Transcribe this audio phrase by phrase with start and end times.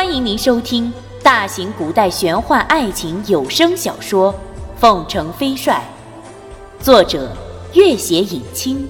[0.00, 0.90] 欢迎您收听
[1.22, 4.32] 大型古代玄幻爱情有声小说
[4.78, 5.84] 《凤城飞帅》，
[6.82, 7.36] 作者：
[7.74, 8.88] 月写影清，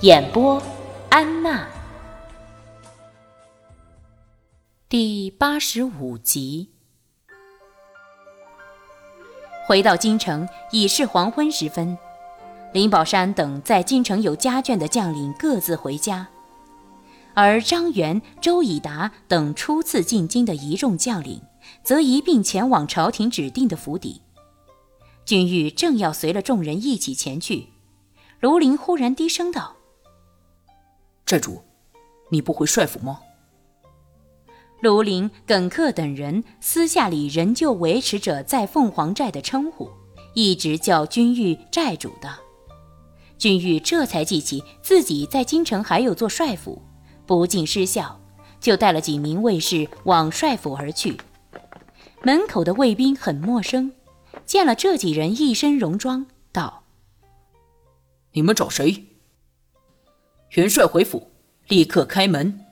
[0.00, 0.60] 演播：
[1.08, 1.68] 安娜。
[4.88, 6.70] 第八十五集。
[9.68, 11.96] 回到京城已是黄昏时分，
[12.72, 16.26] 林宝山等在京城有家眷的将领各自回家。
[17.42, 21.40] 而张元、周以达等初次进京的一众将领，
[21.82, 24.20] 则一并前往朝廷指定的府邸。
[25.24, 27.68] 君玉正要随了众人一起前去，
[28.40, 29.76] 卢林忽然低声道
[31.24, 31.62] ：“寨主，
[32.28, 33.20] 你不回帅府吗？”
[34.82, 39.88] 卢林、耿克等人私下里仍旧维持着在凤凰寨的称呼，
[40.34, 42.28] 一直叫君玉寨主的。
[43.38, 46.82] 君玉这才记起自己在京城还有座帅府。
[47.30, 48.20] 不禁失笑，
[48.58, 51.16] 就带了几名卫士往帅府而去。
[52.24, 53.92] 门口的卫兵很陌生，
[54.44, 56.82] 见了这几人一身戎装，道
[58.34, 59.06] ：“你们找谁？”
[60.56, 61.30] 元帅回府，
[61.68, 62.66] 立刻开门。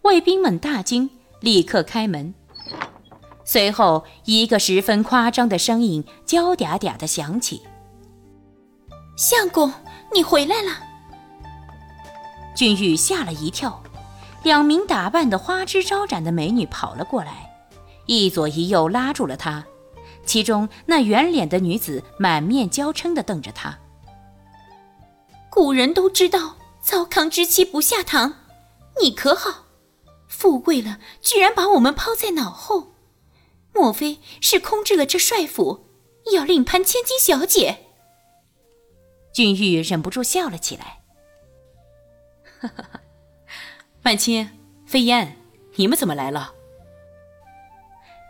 [0.00, 1.10] 卫兵们大惊，
[1.40, 2.32] 立刻开门。
[3.44, 7.60] 随后，一个十分夸张的声音娇嗲嗲的响起
[9.14, 9.70] ：“相公，
[10.14, 10.84] 你回来了。”
[12.54, 13.82] 俊玉吓了一跳，
[14.42, 17.50] 两名打扮的花枝招展的美女跑了过来，
[18.06, 19.64] 一左一右拉住了他。
[20.26, 23.78] 其中那圆脸的女子满面娇嗔地瞪着他。
[25.48, 28.34] 古人都知道糟糠之妻不下堂，
[29.02, 29.64] 你可好？
[30.28, 32.92] 富贵了居然把我们抛在脑后，
[33.72, 35.86] 莫非是空置了这帅府，
[36.32, 37.86] 要另攀千金小姐？
[39.34, 40.99] 俊玉忍不住笑了起来。
[42.60, 43.00] 哈哈哈，
[44.02, 44.48] 曼青、
[44.84, 45.36] 飞烟，
[45.76, 46.52] 你们怎么来了？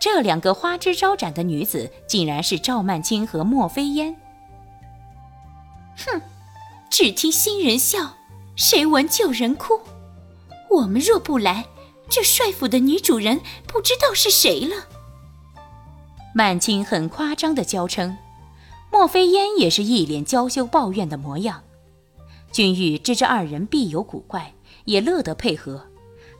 [0.00, 4.16] 这两个花枝招展的女子，竟然是赵曼青和莫飞烟。
[6.06, 6.22] 哼，
[6.88, 8.16] 只听新人笑，
[8.56, 9.80] 谁闻旧人哭。
[10.70, 11.66] 我们若不来，
[12.08, 14.86] 这帅府的女主人不知道是谁了。
[16.32, 18.16] 曼青很夸张的娇嗔，
[18.92, 21.64] 莫飞烟也是一脸娇羞抱怨的模样。
[22.52, 25.86] 君玉知这二人必有古怪，也乐得配合，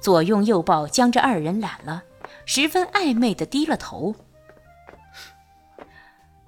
[0.01, 2.03] 左拥右抱将这二人揽了，
[2.45, 4.15] 十分暧昧的低了头。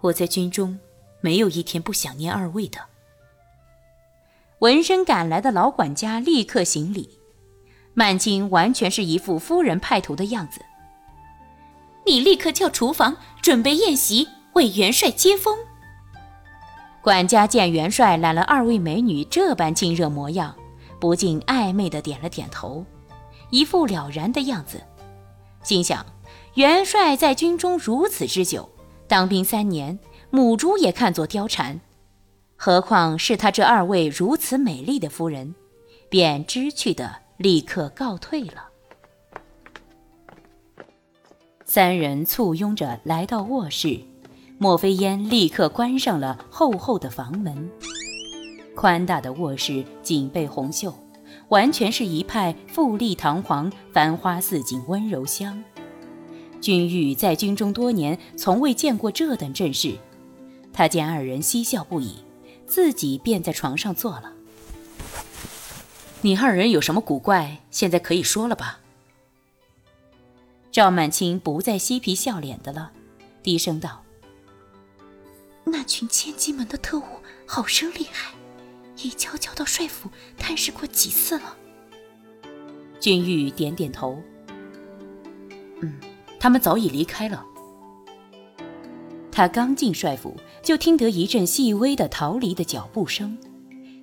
[0.00, 0.80] 我在军中
[1.20, 2.80] 没有一天不想念二位的。
[4.58, 7.18] 闻声赶来的老管家立刻行礼，
[7.94, 10.60] 曼青完全是一副夫人派头的样子。
[12.04, 15.56] 你立刻叫厨房准备宴席，为元帅接风。
[17.02, 20.54] 管家见元帅揽了二位美女这般亲热模样，
[21.00, 22.84] 不禁暧昧的点了点头，
[23.50, 24.80] 一副了然的样子，
[25.64, 26.06] 心想：
[26.54, 28.70] 元帅在军中如此之久，
[29.08, 29.98] 当兵三年，
[30.30, 31.80] 母猪也看作貂蝉，
[32.56, 35.56] 何况是他这二位如此美丽的夫人，
[36.08, 38.69] 便知趣的立刻告退了。
[41.64, 43.98] 三人簇拥着来到卧室。
[44.62, 47.68] 莫非烟立刻关上了厚厚的房门。
[48.76, 50.94] 宽大的卧室，锦被红绣，
[51.48, 55.60] 完全是一派富丽堂皇、繁花似锦、温柔乡。
[56.60, 59.98] 君玉在军中多年，从未见过这等阵势。
[60.72, 62.18] 他见二人嬉笑不已，
[62.64, 64.32] 自己便在床上坐了。
[66.20, 67.58] 你二人有什么古怪？
[67.72, 68.78] 现在可以说了吧？
[70.70, 72.92] 赵曼青不再嬉皮笑脸的了，
[73.42, 74.04] 低声道。
[75.64, 77.04] 那群千金门的特务
[77.46, 78.34] 好生厉害，
[79.02, 81.56] 已悄悄到帅府探视过几次了。
[83.00, 84.20] 君玉点点头，
[85.80, 85.98] 嗯，
[86.38, 87.44] 他们早已离开了。
[89.30, 93.38] 他刚进帅府，就听得一阵细微的逃离的脚步声，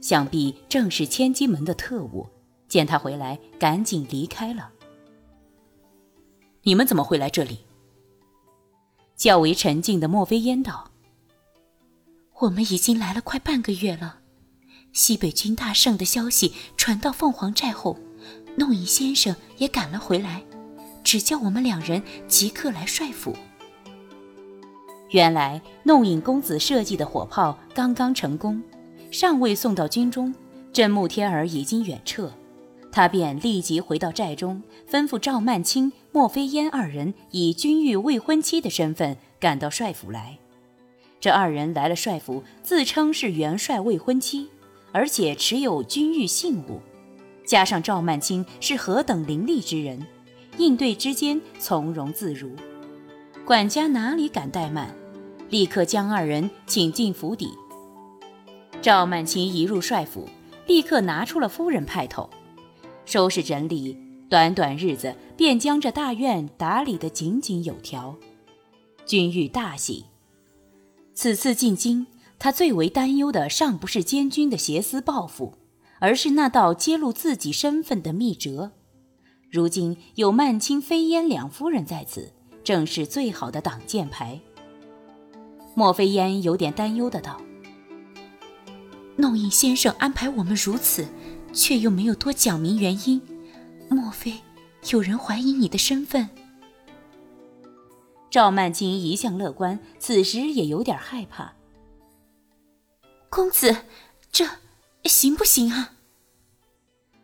[0.01, 2.27] 想必正是千金门的特务。
[2.67, 4.71] 见他回来，赶紧离开了。
[6.63, 7.59] 你们怎么会来这里？
[9.15, 10.88] 较为沉静的莫非烟道。
[12.41, 14.19] 我们已经来了快半个月了，
[14.93, 17.97] 西北军大胜的消息传到凤凰寨后，
[18.55, 20.41] 弄影先生也赶了回来，
[21.03, 23.35] 只叫我们两人即刻来帅府。
[25.09, 28.63] 原来弄影公子设计的火炮刚刚成功，
[29.11, 30.33] 尚未送到军中，
[30.71, 32.31] 镇穆天儿已经远撤，
[32.89, 40.39] 他便立即回到寨中，吩咐赵曼青、莫非烟二人以君玉未婚妻的身份赶到帅府来。
[41.19, 44.49] 这二人来了帅府，自称是元帅未婚妻，
[44.91, 46.79] 而且持有军玉信物，
[47.45, 50.05] 加上赵曼青是何等伶俐之人，
[50.57, 52.55] 应对之间从容自如。
[53.45, 54.95] 管家哪里敢怠慢，
[55.49, 57.49] 立刻将二人请进府邸。
[58.81, 60.29] 赵曼青一入帅府，
[60.67, 62.29] 立刻拿出了夫人派头，
[63.03, 63.97] 收拾整理，
[64.29, 68.15] 短短日子便将这大院打理得井井有条。
[69.05, 70.05] 君玉大喜。
[71.21, 72.07] 此次进京，
[72.39, 75.53] 他最为担忧的尚不是监军的挟私报复，
[75.99, 78.71] 而是那道揭露自己身份的密折。
[79.51, 82.31] 如今有曼青、飞烟两夫人在此，
[82.63, 84.39] 正是最好的挡箭牌。
[85.75, 87.41] 莫非烟有点担忧的道。
[89.17, 91.05] 弄影先生安排我们如此，
[91.51, 93.21] 却又没有多讲明原因，
[93.89, 94.35] 莫非
[94.89, 96.29] 有人怀疑你的身份？
[98.29, 101.53] 赵曼青一向乐观，此时也有点害怕。
[103.29, 103.75] 公子，
[104.31, 104.45] 这
[105.03, 105.93] 行不行啊？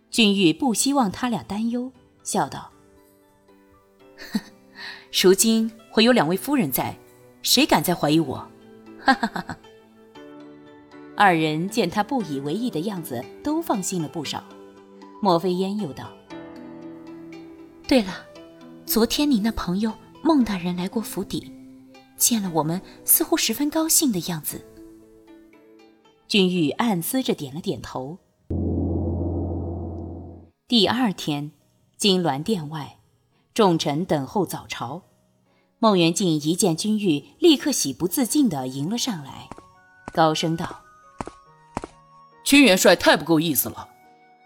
[0.09, 1.91] 君玉不希望他俩担忧，
[2.23, 2.71] 笑道
[5.11, 6.97] ：“如今会有两位夫人在，
[7.41, 8.37] 谁敢再怀疑我？”
[8.99, 9.57] 哈哈哈哈。
[11.17, 14.43] 二人见他不以为意的样子，都放心了不少。
[15.21, 16.11] 莫非烟又道
[17.87, 18.13] ：“对了，
[18.85, 19.91] 昨天你那朋友
[20.25, 21.51] 孟大人来过府邸，
[22.17, 24.65] 见了我们，似乎十分高兴的样子。”
[26.27, 28.17] 君玉暗思着，点了点头。
[30.67, 31.51] 第二天，
[31.95, 32.97] 金銮殿外，
[33.53, 35.03] 众臣等候早朝。
[35.77, 39.47] 孟元敬一见君玉，立刻喜不自禁地迎了上来，
[40.11, 40.81] 高声道。
[42.43, 43.89] 君元帅太不够意思了，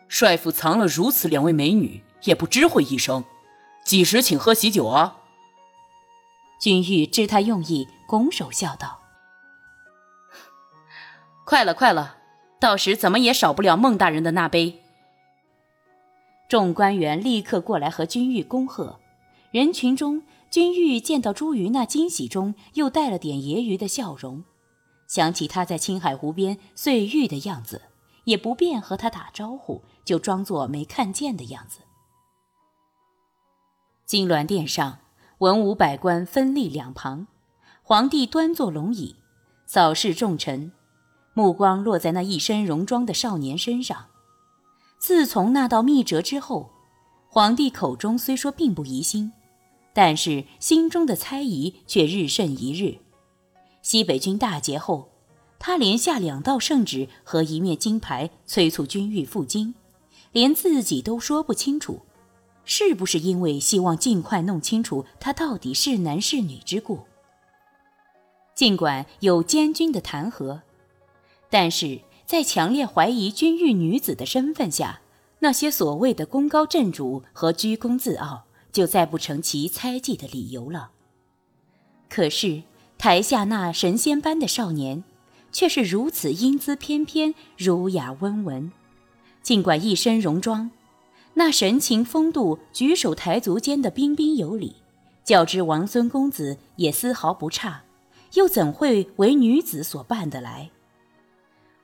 [0.09, 3.23] 帅府藏了如此两位美女，也不知会一声，
[3.85, 5.15] 几时请喝喜酒啊？
[6.59, 8.99] 君玉知他用意，拱手笑道
[11.45, 12.17] ：“快了，快了，
[12.59, 14.81] 到时怎么也少不了孟大人的那杯。”
[16.49, 18.99] 众官员立刻过来和君玉恭贺。
[19.51, 24.43] 人群中，君玉见到朱瑜那惊喜中又带了点揶揄的笑容，
[25.07, 27.83] 想起他在青海湖边碎玉的样子。
[28.25, 31.79] 也不便和他打招呼，就装作没看见的样子。
[34.05, 34.99] 金銮殿上，
[35.39, 37.25] 文武百官分立两旁，
[37.81, 39.15] 皇帝端坐龙椅，
[39.65, 40.73] 扫视众臣，
[41.33, 44.07] 目光落在那一身戎装的少年身上。
[44.97, 46.71] 自从那道密折之后，
[47.29, 49.31] 皇帝口中虽说并不疑心，
[49.93, 52.97] 但是心中的猜疑却日甚一日。
[53.81, 55.07] 西北军大捷后。
[55.61, 59.75] 他连下两道圣旨和一面金牌，催促军欲赴京，
[60.31, 61.99] 连自己都说不清楚，
[62.71, 66.99] 是不是因为希望尽快弄清楚他到底是男是女之故？
[68.53, 70.59] 尽管有监军的弹劾，
[71.49, 75.01] 但是在强烈怀疑君玉女子的身份下，
[75.39, 80.91] 那些所谓的功高震主和居功自傲，就再不成其猜忌的理由了。
[82.07, 82.61] 可是
[82.99, 85.03] 台下那神仙般的少年。
[85.51, 88.71] 却是如此英姿翩翩、儒雅温文，
[89.41, 90.69] 尽管一身戎装，
[91.39, 94.75] 那神情风度、举手抬足间的彬彬有礼，
[95.23, 97.83] 较之王孙公子也丝毫不差，
[98.33, 100.69] 又怎会为女子所办得来？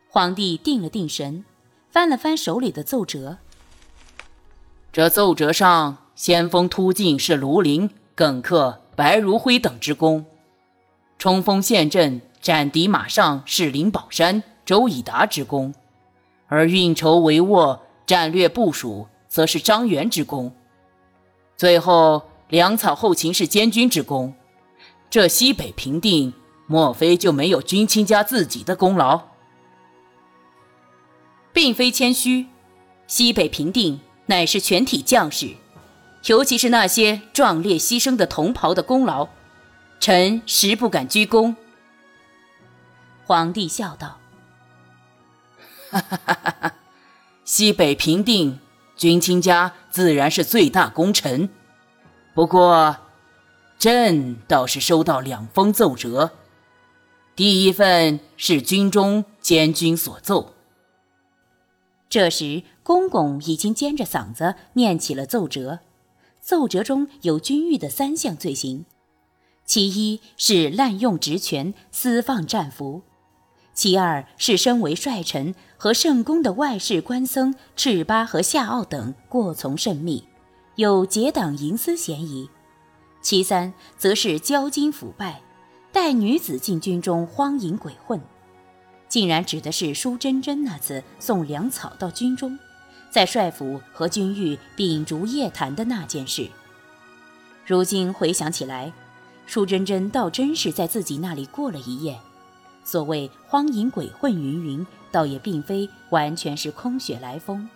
[0.10, 1.46] 皇帝定了定神，
[1.90, 3.38] 翻了翻手里的奏折，
[4.92, 10.26] 这奏折上，先锋突进是卢林、耿克、白如辉等之功，
[11.18, 12.21] 冲锋陷阵。
[12.42, 15.74] 斩敌马上是林宝山、周以达之功，
[16.47, 20.56] 而运筹帷幄、战略部署则是张元之功。
[21.57, 24.33] 最后粮草后勤是监军之功。
[25.09, 26.33] 这西北平定，
[26.68, 29.23] 莫非就没有军亲家自己的功劳？
[31.51, 32.45] 并非谦虚，
[33.07, 35.49] 西北平定乃是全体将士，
[36.27, 39.27] 尤其是那些壮烈牺牲的同袍的功劳，
[39.99, 41.57] 臣实不敢居功。
[43.25, 44.18] 皇帝笑道
[45.92, 46.73] ：“哈哈哈哈哈！
[47.44, 48.59] 西北平定，
[48.95, 51.49] 君亲家自然是最大功臣。
[52.33, 52.97] 不过，
[53.78, 56.31] 朕倒是收到两封奏折。
[57.35, 60.54] 第一份是军中监军所奏。”
[62.07, 65.80] 这时，公公已经尖着嗓子念起了奏折。
[66.40, 68.85] 奏折中有军玉的三项罪行，
[69.66, 73.02] 其一是滥用职权，私放战俘。
[73.75, 80.23] 其二是身为帅臣和圣公的外事官僧赤巴和夏奥等过从甚密，
[80.75, 82.49] 有结党营私嫌疑；
[83.21, 85.41] 其三则是交金腐败，
[85.91, 88.21] 带女子进军中荒淫鬼混，
[89.09, 92.57] 竟然指的是舒珍珍那次送粮草到军中，
[93.11, 96.49] 在帅府和君玉秉烛夜谈的那件事。
[97.65, 98.94] 如今回想起来，
[99.45, 102.17] 舒珍珍倒真是在自己那里过了一夜。
[102.85, 107.68] 所谓荒淫鬼混云云，倒也并非完全是空穴来风。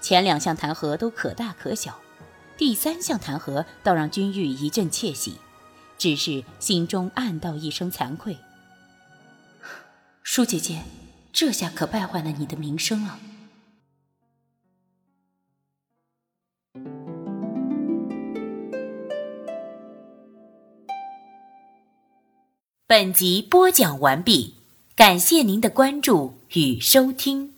[0.00, 1.98] 前两项弹劾都可大可小，
[2.56, 5.38] 第三项弹劾倒让君玉一阵窃喜，
[5.98, 8.38] 只是心中暗道一声惭愧。
[10.22, 10.82] 舒姐姐，
[11.32, 13.18] 这下可败坏了你的名声了。
[22.90, 24.54] 本集播讲完毕，
[24.96, 27.49] 感谢您的关注与收听。